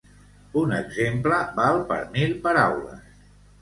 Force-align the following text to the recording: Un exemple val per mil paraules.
Un 0.61 0.73
exemple 0.77 1.39
val 1.61 1.79
per 1.93 2.01
mil 2.19 2.37
paraules. 2.49 3.11